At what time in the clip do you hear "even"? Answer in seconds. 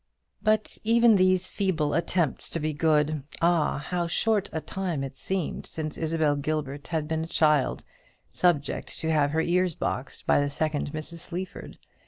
0.83-1.15